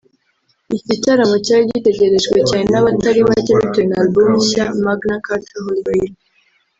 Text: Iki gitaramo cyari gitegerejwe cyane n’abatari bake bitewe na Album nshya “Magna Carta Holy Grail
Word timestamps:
Iki 0.75 0.83
gitaramo 0.91 1.35
cyari 1.45 1.63
gitegerejwe 1.71 2.37
cyane 2.49 2.65
n’abatari 2.71 3.21
bake 3.27 3.51
bitewe 3.59 3.85
na 3.89 3.95
Album 4.03 4.29
nshya 4.39 4.65
“Magna 4.85 5.15
Carta 5.25 5.57
Holy 5.63 5.81
Grail 5.85 6.13